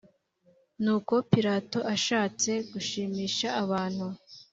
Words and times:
Nuko 0.83 1.13
Pilato 1.31 1.79
ashatse 1.95 2.51
gushimisha 2.71 3.47
abantu 3.63 4.05